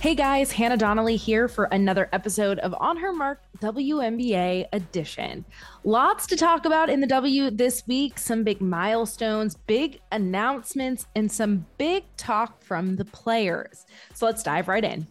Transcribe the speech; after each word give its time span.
Hey 0.00 0.14
guys, 0.14 0.52
Hannah 0.52 0.76
Donnelly 0.76 1.16
here 1.16 1.48
for 1.48 1.64
another 1.64 2.08
episode 2.12 2.60
of 2.60 2.72
On 2.78 2.96
Her 2.98 3.12
Mark 3.12 3.42
WNBA 3.58 4.66
edition. 4.72 5.44
Lots 5.82 6.24
to 6.28 6.36
talk 6.36 6.66
about 6.66 6.88
in 6.88 7.00
the 7.00 7.06
W 7.08 7.50
this 7.50 7.84
week, 7.88 8.16
some 8.16 8.44
big 8.44 8.60
milestones, 8.60 9.56
big 9.56 10.00
announcements, 10.12 11.08
and 11.16 11.30
some 11.30 11.66
big 11.78 12.04
talk 12.16 12.62
from 12.62 12.94
the 12.94 13.04
players. 13.06 13.86
So 14.14 14.24
let's 14.26 14.44
dive 14.44 14.68
right 14.68 14.84
in. 14.84 15.04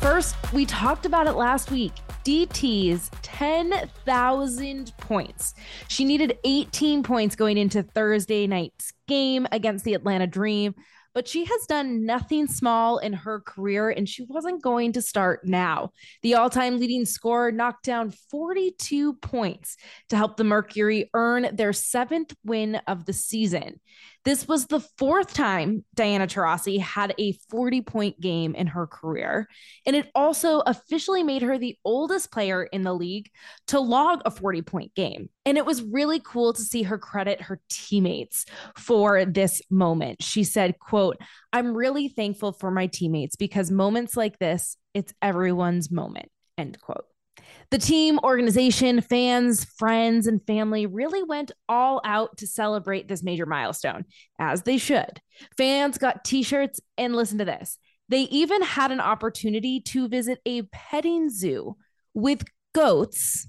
First, 0.00 0.34
we 0.52 0.66
talked 0.66 1.06
about 1.06 1.28
it 1.28 1.34
last 1.34 1.70
week. 1.70 1.92
DT's 2.24 3.08
10,000 3.22 4.92
points. 4.96 5.54
She 5.86 6.04
needed 6.04 6.38
18 6.42 7.04
points 7.04 7.36
going 7.36 7.56
into 7.56 7.84
Thursday 7.84 8.48
night's 8.48 8.92
game 9.06 9.46
against 9.52 9.84
the 9.84 9.94
Atlanta 9.94 10.26
Dream 10.26 10.74
but 11.14 11.28
she 11.28 11.44
has 11.44 11.66
done 11.66 12.04
nothing 12.04 12.46
small 12.46 12.98
in 12.98 13.12
her 13.12 13.40
career 13.40 13.88
and 13.88 14.08
she 14.08 14.24
wasn't 14.28 14.62
going 14.62 14.92
to 14.92 15.00
start 15.00 15.46
now. 15.46 15.92
The 16.22 16.34
all 16.34 16.50
time 16.50 16.78
leading 16.78 17.06
scorer 17.06 17.52
knocked 17.52 17.84
down 17.84 18.12
42 18.30 19.14
points 19.14 19.76
to 20.08 20.16
help 20.16 20.36
the 20.36 20.44
Mercury 20.44 21.10
earn 21.14 21.54
their 21.54 21.72
seventh 21.72 22.34
win 22.44 22.76
of 22.88 23.06
the 23.06 23.12
season. 23.12 23.80
This 24.24 24.48
was 24.48 24.66
the 24.66 24.80
fourth 24.80 25.34
time 25.34 25.84
Diana 25.94 26.26
Taurasi 26.26 26.80
had 26.80 27.14
a 27.18 27.38
40 27.50 27.82
point 27.82 28.20
game 28.20 28.54
in 28.54 28.66
her 28.68 28.86
career. 28.86 29.48
And 29.86 29.94
it 29.94 30.10
also 30.14 30.60
officially 30.60 31.22
made 31.22 31.42
her 31.42 31.58
the 31.58 31.76
oldest 31.84 32.32
player 32.32 32.64
in 32.64 32.82
the 32.82 32.94
league 32.94 33.30
to 33.68 33.80
log 33.80 34.22
a 34.24 34.30
40 34.30 34.62
point 34.62 34.94
game. 34.94 35.28
And 35.46 35.58
it 35.58 35.66
was 35.66 35.82
really 35.82 36.20
cool 36.20 36.52
to 36.52 36.62
see 36.62 36.84
her 36.84 36.98
credit 36.98 37.42
her 37.42 37.60
teammates 37.68 38.46
for 38.76 39.24
this 39.24 39.60
moment. 39.70 40.22
She 40.22 40.44
said, 40.44 40.78
quote, 40.78 41.18
I'm 41.52 41.76
really 41.76 42.08
thankful 42.08 42.52
for 42.52 42.70
my 42.70 42.86
teammates 42.86 43.36
because 43.36 43.70
moments 43.70 44.16
like 44.16 44.38
this, 44.38 44.76
it's 44.94 45.12
everyone's 45.20 45.90
moment, 45.90 46.30
end 46.56 46.80
quote. 46.80 47.04
The 47.70 47.78
team, 47.78 48.18
organization, 48.22 49.00
fans, 49.00 49.64
friends, 49.64 50.26
and 50.26 50.40
family 50.46 50.86
really 50.86 51.22
went 51.22 51.50
all 51.68 52.00
out 52.04 52.36
to 52.38 52.46
celebrate 52.46 53.08
this 53.08 53.22
major 53.22 53.46
milestone, 53.46 54.04
as 54.38 54.62
they 54.62 54.78
should. 54.78 55.20
Fans 55.56 55.98
got 55.98 56.24
t 56.24 56.42
shirts, 56.42 56.80
and 56.96 57.16
listen 57.16 57.38
to 57.38 57.44
this 57.44 57.78
they 58.08 58.22
even 58.22 58.62
had 58.62 58.92
an 58.92 59.00
opportunity 59.00 59.80
to 59.80 60.08
visit 60.08 60.38
a 60.44 60.62
petting 60.62 61.30
zoo 61.30 61.76
with 62.12 62.44
goats. 62.74 63.48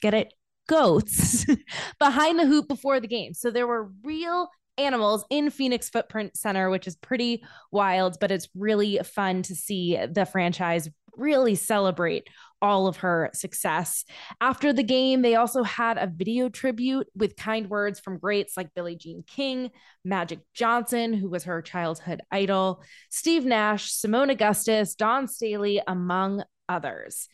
Get 0.00 0.14
it? 0.14 0.32
Goats 0.70 1.44
behind 1.98 2.38
the 2.38 2.46
hoop 2.46 2.68
before 2.68 3.00
the 3.00 3.08
game. 3.08 3.34
So 3.34 3.50
there 3.50 3.66
were 3.66 3.90
real 4.04 4.48
animals 4.78 5.24
in 5.28 5.50
Phoenix 5.50 5.90
Footprint 5.90 6.36
Center, 6.36 6.70
which 6.70 6.86
is 6.86 6.94
pretty 6.94 7.42
wild, 7.72 8.18
but 8.20 8.30
it's 8.30 8.48
really 8.54 9.00
fun 9.04 9.42
to 9.42 9.54
see 9.56 9.98
the 10.12 10.24
franchise 10.24 10.88
really 11.16 11.56
celebrate 11.56 12.28
all 12.62 12.86
of 12.86 12.98
her 12.98 13.30
success. 13.34 14.04
After 14.40 14.72
the 14.72 14.84
game, 14.84 15.22
they 15.22 15.34
also 15.34 15.64
had 15.64 15.98
a 15.98 16.06
video 16.06 16.48
tribute 16.48 17.08
with 17.16 17.34
kind 17.34 17.68
words 17.68 17.98
from 17.98 18.18
greats 18.18 18.56
like 18.56 18.72
Billie 18.72 18.94
Jean 18.94 19.24
King, 19.26 19.70
Magic 20.04 20.38
Johnson, 20.54 21.14
who 21.14 21.28
was 21.28 21.44
her 21.44 21.62
childhood 21.62 22.22
idol, 22.30 22.84
Steve 23.08 23.44
Nash, 23.44 23.90
Seimone 23.90 24.30
Augustus, 24.30 24.94
Dawn 24.94 25.26
Staley, 25.26 25.82
among 25.84 26.44
others. 26.68 27.28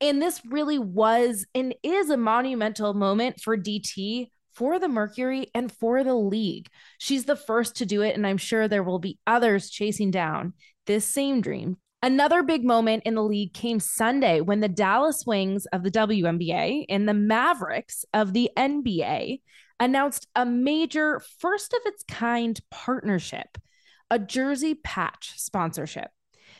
And 0.00 0.20
this 0.20 0.42
really 0.44 0.78
was 0.78 1.46
and 1.54 1.74
is 1.82 2.10
a 2.10 2.16
monumental 2.16 2.94
moment 2.94 3.40
for 3.40 3.56
DT 3.56 4.28
for 4.52 4.78
the 4.78 4.88
Mercury 4.88 5.48
and 5.54 5.70
for 5.70 6.02
the 6.02 6.14
league. 6.14 6.68
She's 6.98 7.24
the 7.24 7.36
first 7.36 7.76
to 7.76 7.86
do 7.86 8.02
it, 8.02 8.14
and 8.14 8.26
I'm 8.26 8.38
sure 8.38 8.68
there 8.68 8.82
will 8.82 8.98
be 8.98 9.18
others 9.26 9.70
chasing 9.70 10.10
down 10.10 10.54
this 10.86 11.04
same 11.04 11.40
dream 11.40 11.76
Another 12.06 12.42
big 12.42 12.64
moment 12.64 13.02
in 13.04 13.16
the 13.16 13.22
league 13.24 13.52
came 13.54 13.80
Sunday 13.80 14.40
when 14.40 14.60
the 14.60 14.68
Dallas 14.68 15.24
Wings 15.26 15.66
of 15.72 15.82
the 15.82 15.90
WNBA 15.90 16.84
and 16.88 17.08
the 17.08 17.14
Mavericks 17.14 18.04
of 18.14 18.32
the 18.32 18.50
NBA 18.56 19.40
announced 19.80 20.28
a 20.36 20.44
major 20.46 21.20
first 21.40 21.72
of 21.72 21.80
its 21.84 22.04
kind 22.04 22.60
partnership, 22.70 23.58
a 24.10 24.18
jersey 24.18 24.74
patch 24.74 25.32
sponsorship. 25.36 26.10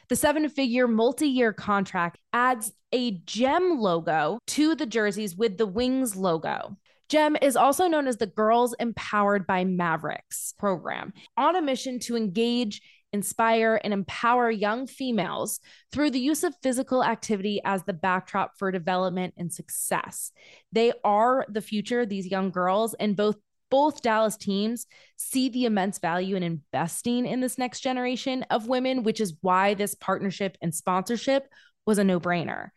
The 0.08 0.16
seven 0.16 0.48
figure 0.48 0.86
multi 0.86 1.28
year 1.28 1.52
contract 1.52 2.18
adds 2.32 2.72
a 2.92 3.12
gem 3.26 3.80
logo 3.80 4.38
to 4.48 4.74
the 4.74 4.86
jerseys 4.86 5.36
with 5.36 5.58
the 5.58 5.66
Wings 5.66 6.16
logo. 6.16 6.76
GEM 7.08 7.36
is 7.40 7.56
also 7.56 7.86
known 7.86 8.08
as 8.08 8.16
the 8.16 8.26
Girls 8.26 8.74
Empowered 8.80 9.46
by 9.46 9.64
Mavericks 9.64 10.54
program, 10.58 11.12
on 11.36 11.54
a 11.54 11.62
mission 11.62 12.00
to 12.00 12.16
engage 12.16 12.80
inspire, 13.12 13.80
and 13.82 13.92
empower 13.92 14.50
young 14.50 14.86
females 14.86 15.60
through 15.92 16.10
the 16.10 16.20
use 16.20 16.44
of 16.44 16.54
physical 16.62 17.02
activity 17.02 17.60
as 17.64 17.82
the 17.82 17.92
backdrop 17.92 18.58
for 18.58 18.70
development 18.70 19.34
and 19.36 19.52
success. 19.52 20.32
They 20.72 20.92
are 21.02 21.46
the 21.48 21.62
future, 21.62 22.06
these 22.06 22.26
young 22.26 22.50
girls, 22.50 22.94
and 22.94 23.16
both 23.16 23.36
both 23.70 24.02
Dallas 24.02 24.36
teams 24.36 24.86
see 25.16 25.48
the 25.48 25.64
immense 25.64 25.98
value 25.98 26.36
in 26.36 26.42
investing 26.42 27.26
in 27.26 27.40
this 27.40 27.58
next 27.58 27.80
generation 27.80 28.44
of 28.50 28.68
women, 28.68 29.02
which 29.02 29.20
is 29.20 29.36
why 29.40 29.74
this 29.74 29.94
partnership 29.94 30.56
and 30.60 30.74
sponsorship 30.74 31.48
was 31.86 31.98
a 31.98 32.04
no 32.04 32.18
brainer 32.18 32.70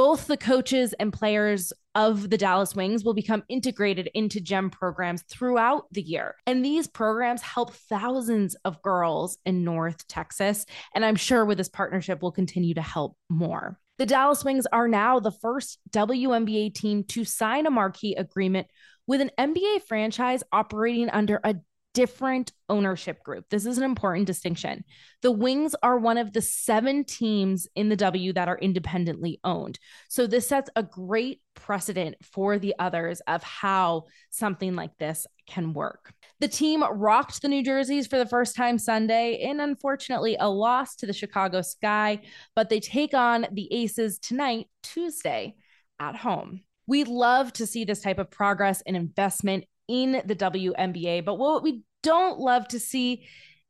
both 0.00 0.26
the 0.26 0.36
coaches 0.36 0.94
and 0.94 1.12
players 1.12 1.72
of 1.94 2.30
the 2.30 2.38
Dallas 2.38 2.74
Wings 2.74 3.04
will 3.04 3.14
become 3.14 3.42
integrated 3.48 4.08
into 4.14 4.40
GEM 4.40 4.70
programs 4.70 5.22
throughout 5.22 5.92
the 5.92 6.00
year. 6.00 6.36
And 6.46 6.64
these 6.64 6.86
programs 6.86 7.42
help 7.42 7.74
thousands 7.74 8.54
of 8.64 8.80
girls 8.80 9.38
in 9.44 9.64
North 9.64 10.06
Texas. 10.06 10.64
And 10.94 11.04
I'm 11.04 11.16
sure 11.16 11.44
with 11.44 11.58
this 11.58 11.68
partnership, 11.68 12.22
will 12.22 12.32
continue 12.32 12.74
to 12.74 12.82
help 12.82 13.16
more. 13.28 13.78
The 13.98 14.06
Dallas 14.06 14.44
Wings 14.44 14.66
are 14.72 14.88
now 14.88 15.20
the 15.20 15.32
first 15.32 15.78
WNBA 15.90 16.74
team 16.74 17.04
to 17.08 17.24
sign 17.24 17.66
a 17.66 17.70
marquee 17.70 18.14
agreement 18.14 18.68
with 19.10 19.20
an 19.20 19.32
NBA 19.36 19.82
franchise 19.88 20.44
operating 20.52 21.10
under 21.10 21.40
a 21.42 21.56
different 21.94 22.52
ownership 22.68 23.20
group. 23.24 23.44
This 23.50 23.66
is 23.66 23.76
an 23.76 23.82
important 23.82 24.28
distinction. 24.28 24.84
The 25.22 25.32
Wings 25.32 25.74
are 25.82 25.98
one 25.98 26.16
of 26.16 26.32
the 26.32 26.40
seven 26.40 27.02
teams 27.02 27.66
in 27.74 27.88
the 27.88 27.96
W 27.96 28.32
that 28.34 28.46
are 28.46 28.58
independently 28.58 29.40
owned. 29.42 29.80
So 30.08 30.28
this 30.28 30.46
sets 30.46 30.70
a 30.76 30.84
great 30.84 31.40
precedent 31.54 32.18
for 32.22 32.60
the 32.60 32.72
others 32.78 33.20
of 33.26 33.42
how 33.42 34.04
something 34.30 34.76
like 34.76 34.96
this 34.98 35.26
can 35.48 35.72
work. 35.72 36.12
The 36.38 36.46
team 36.46 36.84
rocked 36.84 37.42
the 37.42 37.48
New 37.48 37.64
Jerseys 37.64 38.06
for 38.06 38.16
the 38.16 38.26
first 38.26 38.54
time 38.54 38.78
Sunday, 38.78 39.42
and 39.42 39.60
unfortunately, 39.60 40.36
a 40.38 40.48
loss 40.48 40.94
to 40.94 41.06
the 41.06 41.12
Chicago 41.12 41.62
Sky, 41.62 42.20
but 42.54 42.68
they 42.68 42.78
take 42.78 43.14
on 43.14 43.48
the 43.50 43.74
Aces 43.74 44.20
tonight, 44.20 44.68
Tuesday, 44.84 45.56
at 45.98 46.14
home. 46.14 46.62
We 46.90 47.04
love 47.04 47.52
to 47.52 47.68
see 47.68 47.84
this 47.84 48.00
type 48.00 48.18
of 48.18 48.32
progress 48.32 48.82
and 48.84 48.96
investment 48.96 49.64
in 49.86 50.22
the 50.24 50.34
WNBA. 50.34 51.24
But 51.24 51.36
what 51.36 51.62
we 51.62 51.84
don't 52.02 52.40
love 52.40 52.66
to 52.68 52.80
see 52.80 53.28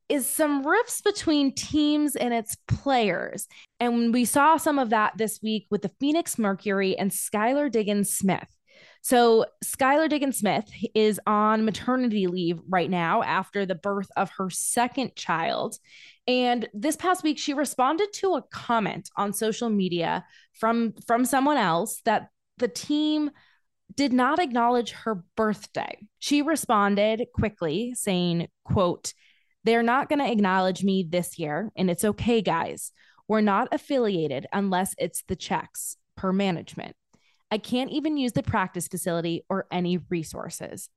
is 0.08 0.26
some 0.26 0.66
rifts 0.66 1.03
between 1.03 1.54
teams 1.54 2.16
and 2.16 2.32
its 2.32 2.56
players. 2.66 3.47
And 3.78 4.14
we 4.14 4.25
saw 4.25 4.56
some 4.56 4.78
of 4.78 4.88
that 4.88 5.19
this 5.19 5.38
week 5.42 5.66
with 5.70 5.82
the 5.82 5.92
Phoenix 6.00 6.38
Mercury 6.38 6.97
and 6.97 7.10
Skylar 7.10 7.70
Diggins 7.70 8.08
Smith. 8.08 8.48
So, 9.03 9.44
Skylar 9.62 10.08
Diggins 10.08 10.38
Smith 10.38 10.70
is 10.94 11.20
on 11.26 11.66
maternity 11.66 12.26
leave 12.26 12.58
right 12.70 12.88
now 12.88 13.22
after 13.22 13.66
the 13.66 13.75
birth 13.75 14.08
of 14.16 14.31
her 14.38 14.48
second 14.48 15.14
child. 15.14 15.76
And 16.26 16.70
this 16.72 16.97
past 16.97 17.22
week, 17.22 17.38
she 17.38 17.52
responded 17.52 18.14
to 18.14 18.37
a 18.37 18.42
comment 18.50 19.10
on 19.19 19.34
social 19.34 19.69
media 19.69 20.25
from, 20.55 20.94
from 21.06 21.26
someone 21.26 21.58
else 21.58 22.00
that 22.06 22.31
the 22.61 22.69
team 22.69 23.31
did 23.97 24.12
not 24.12 24.39
acknowledge 24.39 24.93
her 24.93 25.25
birthday. 25.37 25.99
She 26.19 26.43
responded 26.43 27.27
quickly 27.35 27.95
saying, 27.95 28.49
quote, 28.65 29.12
they're 29.65 29.83
not 29.83 30.09
going 30.09 30.21
to 30.21 30.31
acknowledge 30.31 30.85
me 30.85 31.07
this 31.09 31.39
year 31.39 31.71
and 31.77 31.91
it's 31.91 32.05
okay 32.05 32.41
guys. 32.41 32.93
We're 33.27 33.41
not 33.41 33.69
affiliated 33.73 34.47
unless 34.53 34.95
it's 34.99 35.23
the 35.29 35.37
checks 35.37 35.97
per 36.17 36.33
management. 36.33 36.95
I 37.51 37.59
can't 37.59 37.91
even 37.91 38.17
use 38.17 38.33
the 38.33 38.43
practice 38.43 38.89
facility 38.89 39.45
or 39.49 39.67
any 39.73 39.99
resources. 40.09 40.89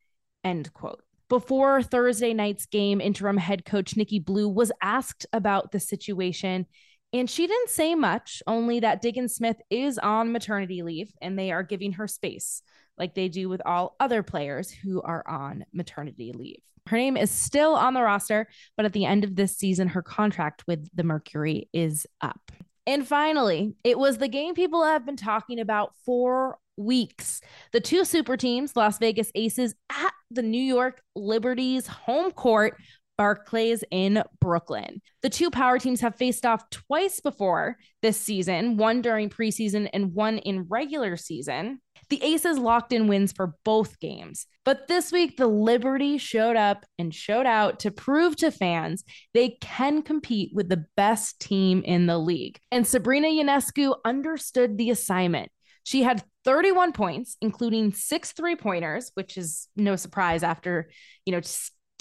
End 0.44 0.71
quote. 0.74 1.01
Before 1.30 1.81
Thursday 1.81 2.33
night's 2.33 2.68
game, 2.68 3.01
interim 3.01 3.38
head 3.38 3.65
coach 3.65 3.98
Nikki 3.98 4.19
Blue 4.19 4.48
was 4.48 4.71
asked 4.81 5.25
about 5.33 5.71
the 5.71 5.80
situation 5.80 6.68
and 7.13 7.30
she 7.30 7.45
didn't 7.45 7.69
say 7.69 7.94
much, 7.94 8.42
only 8.48 8.80
that 8.80 9.01
Diggins 9.01 9.36
Smith 9.36 9.62
is 9.69 10.00
on 10.00 10.31
maternity 10.31 10.81
leave 10.81 11.13
and 11.21 11.38
they 11.38 11.51
are 11.51 11.63
giving 11.63 11.94
her 11.94 12.07
space 12.07 12.63
like 12.98 13.13
they 13.13 13.30
do 13.30 13.50
with 13.50 13.62
all 13.65 13.95
other 14.00 14.24
players 14.24 14.71
who 14.71 15.01
are 15.01 15.24
on 15.27 15.63
maternity 15.74 16.31
leave. 16.33 16.62
Her 16.88 16.98
name 16.98 17.15
is 17.15 17.31
still 17.31 17.75
on 17.75 17.94
the 17.94 18.01
roster, 18.01 18.48
but 18.75 18.86
at 18.86 18.94
the 18.94 19.06
end 19.06 19.24
of 19.24 19.36
this 19.36 19.56
season, 19.56 19.88
her 19.89 20.01
contract 20.01 20.63
with 20.68 20.89
the 20.94 21.04
Mercury 21.04 21.69
is 21.71 22.06
up. 22.19 22.51
And 22.86 23.07
finally, 23.07 23.75
it 23.83 23.98
was 23.98 24.18
the 24.18 24.27
game 24.27 24.56
people 24.56 24.83
have 24.83 25.06
been 25.06 25.15
talking 25.15 25.60
about 25.60 25.94
for 26.06 26.57
weeks. 26.75 27.39
The 27.71 27.80
two 27.80 28.04
super 28.04 28.36
teams, 28.36 28.75
Las 28.75 28.98
Vegas 28.98 29.31
Aces 29.36 29.75
at 29.89 30.13
the 30.30 30.42
New 30.42 30.62
York 30.62 31.01
Liberties 31.15 31.88
home 31.88 32.31
court, 32.31 32.75
Barclays 33.18 33.83
in 33.92 34.24
Brooklyn. 34.39 35.01
The 35.21 35.30
two 35.30 35.50
power 35.50 35.80
teams 35.80 36.01
have 36.01 36.15
faced 36.15 36.45
off 36.45 36.69
twice 36.69 37.19
before 37.19 37.77
this 38.01 38.19
season, 38.19 38.77
one 38.77 39.01
during 39.01 39.30
preseason 39.30 39.89
and 39.94 40.13
one 40.13 40.39
in 40.39 40.63
regular 40.63 41.18
season. 41.18 41.80
The 42.10 42.24
Aces 42.24 42.57
locked 42.57 42.92
in 42.94 43.07
wins 43.07 43.31
for 43.31 43.56
both 43.63 44.00
games. 44.00 44.45
But 44.65 44.88
this 44.88 45.12
week, 45.12 45.38
the 45.38 45.48
Liberty 45.48 46.18
showed 46.18 46.56
up 46.56 46.86
and 47.00 47.13
showed 47.13 47.45
out 47.45 47.80
to 47.80 47.92
prove 47.92 48.36
to 48.38 48.51
fans 48.51 49.04
they 49.33 49.57
can 49.62 50.01
compete 50.01 50.51
with 50.54 50.69
the 50.69 50.86
best 50.95 51.39
team 51.39 51.81
in 51.83 52.06
the 52.06 52.18
league. 52.18 52.60
And 52.71 52.86
Sabrina 52.86 53.27
Ionescu 53.27 53.95
understood 54.06 54.77
the 54.77 54.89
assignment. 54.89 55.51
She 55.83 56.04
had 56.04 56.24
31 56.45 56.94
points, 56.94 57.38
including 57.42 57.94
six 57.94 58.31
three 58.31 58.56
pointers, 58.56 59.12
which 59.15 59.38
is 59.38 59.68
no 59.75 59.95
surprise 59.95 60.44
after, 60.44 60.89
you 61.25 61.33
know, 61.33 61.42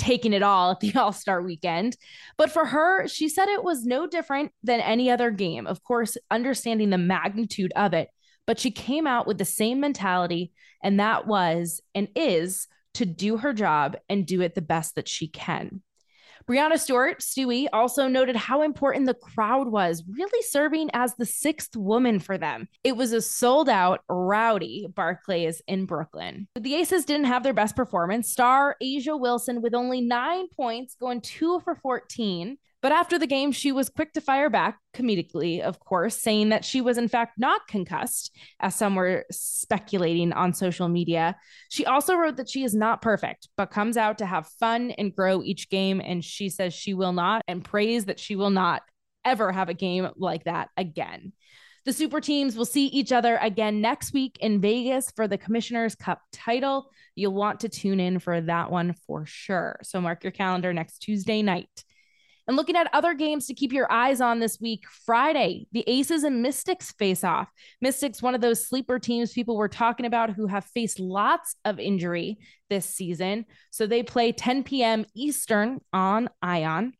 taking 0.02 0.32
it 0.32 0.43
all 0.43 0.72
at 0.72 0.81
the 0.81 0.93
All 0.96 1.12
Star 1.12 1.40
weekend. 1.40 1.96
But 2.37 2.50
for 2.50 2.66
her, 2.66 3.06
she 3.06 3.28
said 3.28 3.49
it 3.49 3.64
was 3.64 3.84
no 3.84 4.06
different 4.06 4.52
than 4.62 4.81
any 4.81 5.10
other 5.10 5.31
game. 5.31 5.66
Of 5.66 5.82
course, 5.82 6.16
understanding 6.31 6.90
the 6.90 6.99
magnitude 6.99 7.72
of 7.76 7.94
it, 7.94 8.08
but 8.46 8.58
she 8.58 8.70
came 8.70 9.06
out 9.06 9.26
with 9.26 9.38
the 9.38 9.44
same 9.44 9.81
mentality, 9.81 10.52
and 10.82 10.99
that 10.99 11.26
was 11.26 11.81
and 11.94 12.08
is 12.16 12.66
to 12.94 13.06
do 13.06 13.38
her 13.38 13.52
job 13.52 13.96
and 14.08 14.26
do 14.26 14.43
it 14.43 14.54
the 14.54 14.60
best 14.60 14.96
that 14.96 15.08
she 15.08 15.28
can. 15.28 15.82
Breanna 16.46 16.78
Stewart, 16.78 17.20
Stewie, 17.20 17.68
also 17.72 18.08
noted 18.08 18.36
how 18.36 18.62
important 18.62 19.06
the 19.06 19.14
crowd 19.14 19.68
was, 19.68 20.02
really 20.08 20.42
serving 20.42 20.90
as 20.92 21.14
the 21.14 21.26
sixth 21.26 21.76
woman 21.76 22.18
for 22.18 22.36
them. 22.36 22.68
It 22.84 22.96
was 22.96 23.12
a 23.12 23.22
sold 23.22 23.68
out, 23.68 24.00
rowdy 24.08 24.88
Barclays 24.94 25.62
in 25.66 25.86
Brooklyn. 25.86 26.48
The 26.58 26.74
Aces 26.74 27.04
didn't 27.04 27.26
have 27.26 27.42
their 27.42 27.54
best 27.54 27.76
performance. 27.76 28.30
Star 28.30 28.76
A'ja 28.82 29.18
Wilson 29.18 29.62
with 29.62 29.74
only 29.74 30.00
nine 30.00 30.48
points, 30.48 30.96
going 30.98 31.20
two 31.20 31.60
for 31.60 31.74
14. 31.76 32.58
But 32.82 32.93
after 32.93 33.17
the 33.17 33.29
game, 33.29 33.52
she 33.52 33.70
was 33.70 33.88
quick 33.88 34.12
to 34.14 34.20
fire 34.20 34.50
back, 34.50 34.79
comedically, 34.93 35.61
of 35.61 35.79
course, 35.79 36.20
saying 36.20 36.49
that 36.49 36.64
she 36.64 36.81
was 36.81 36.99
in 36.99 37.06
fact 37.06 37.38
not 37.38 37.69
concussed, 37.69 38.37
as 38.58 38.75
some 38.75 38.96
were 38.96 39.25
speculating 39.31 40.32
on 40.32 40.52
social 40.52 40.88
media. 40.88 41.37
She 41.70 41.87
also 41.87 42.17
wrote 42.17 42.37
that 42.37 42.50
she 42.50 42.64
is 42.64 42.75
not 42.75 43.00
perfect, 43.00 43.49
but 43.56 43.70
comes 43.70 43.96
out 43.96 44.19
to 44.19 44.26
have 44.26 44.49
fun 44.58 44.90
and 44.90 45.14
grow 45.14 45.43
each 45.43 45.70
game. 45.70 46.02
And 46.05 46.25
she 46.25 46.49
says 46.49 46.75
she 46.75 46.93
will 46.93 47.12
not, 47.12 47.43
and 47.46 47.64
prays 47.64 48.06
that 48.06 48.19
she 48.19 48.34
will 48.34 48.50
not 48.50 48.82
ever 49.25 49.52
have 49.52 49.69
a 49.69 49.75
game 49.75 50.08
like 50.17 50.44
that 50.44 50.69
again. 50.76 51.32
The 51.85 51.93
super 51.93 52.20
teams 52.20 52.56
will 52.56 52.64
see 52.64 52.87
each 52.87 53.12
other 53.12 53.37
again 53.37 53.81
next 53.81 54.12
week 54.12 54.38
in 54.40 54.61
Vegas 54.61 55.12
for 55.14 55.26
the 55.26 55.38
Commissioner's 55.38 55.94
Cup 55.94 56.20
title. 56.32 56.90
You'll 57.14 57.32
want 57.35 57.61
to 57.61 57.69
tune 57.69 58.00
in 58.00 58.19
for 58.19 58.40
that 58.40 58.70
one 58.70 58.94
for 59.06 59.26
sure. 59.26 59.78
So 59.82 60.00
mark 60.00 60.25
your 60.25 60.31
calendar 60.31 60.73
next 60.73 60.99
Tuesday 60.99 61.43
night. 61.43 61.85
And 62.48 62.56
looking 62.56 62.76
at 62.76 62.92
other 62.92 63.14
games 63.14 63.46
to 63.46 63.54
keep 63.54 63.72
your 63.72 63.90
eyes 63.90 64.20
on 64.20 64.40
this 64.40 64.60
week, 64.60 64.84
Friday, 65.06 65.68
the 65.72 65.84
Aces 65.86 66.24
and 66.24 66.42
Mystics 66.42 66.90
face 66.92 67.22
off. 67.22 67.48
Mystics, 67.80 68.20
one 68.20 68.34
of 68.34 68.40
those 68.40 68.66
sleeper 68.66 68.98
teams 68.98 69.32
people 69.32 69.56
were 69.56 69.68
talking 69.68 70.06
about 70.06 70.30
who 70.30 70.48
have 70.48 70.64
faced 70.64 70.98
lots 70.98 71.54
of 71.64 71.78
injury 71.78 72.38
this 72.68 72.86
season. 72.86 73.46
So 73.70 73.86
they 73.86 74.02
play 74.02 74.32
10 74.32 74.64
p.m. 74.64 75.06
Eastern 75.14 75.80
on 75.92 76.30
Ion. 76.42 76.94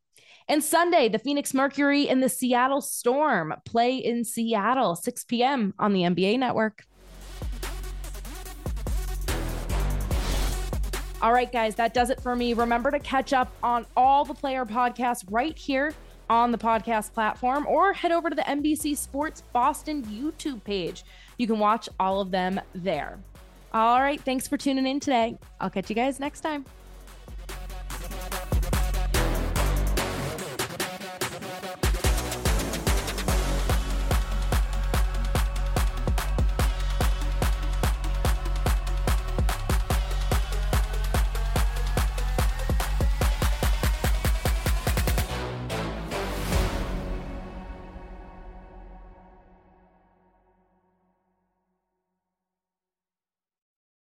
And 0.49 0.63
Sunday, 0.63 1.09
the 1.09 1.19
Phoenix 1.19 1.55
Mercury 1.55 2.09
and 2.09 2.23
the 2.23 2.29
Seattle 2.29 2.81
Storm 2.81 3.55
play 3.65 3.97
in 3.97 4.25
Seattle, 4.25 4.97
6 4.97 5.25
p.m. 5.25 5.75
on 5.79 5.93
the 5.93 6.03
NBA 6.03 6.39
network. 6.39 6.85
All 11.23 11.33
right, 11.33 11.51
guys, 11.53 11.77
that 11.77 11.95
does 11.95 12.11
it 12.11 12.21
for 12.21 12.35
me. 12.35 12.53
Remember 12.53 12.91
to 12.91 12.99
catch 12.99 13.33
up 13.33 13.53
on 13.63 13.87
all 13.97 14.25
the 14.25 14.35
player 14.35 14.65
podcasts 14.65 15.25
right 15.31 15.57
here 15.57 15.95
on 16.29 16.51
the 16.51 16.59
podcast 16.59 17.13
platform 17.13 17.65
or 17.69 17.93
head 17.93 18.11
over 18.11 18.29
to 18.29 18.35
the 18.35 18.43
NBC 18.43 18.97
Sports 18.97 19.45
Boston 19.53 20.03
YouTube 20.07 20.65
page. 20.65 21.05
You 21.39 21.47
can 21.47 21.61
watch 21.61 21.89
all 22.01 22.21
of 22.21 22.33
them 22.33 22.61
there. 22.75 23.21
All 23.73 24.01
right, 24.01 24.21
thanks 24.21 24.49
for 24.49 24.57
tuning 24.57 24.85
in 24.85 24.99
today. 24.99 25.39
I'll 25.61 25.71
catch 25.71 25.89
you 25.89 25.95
guys 25.95 26.19
next 26.19 26.41
time. 26.41 26.65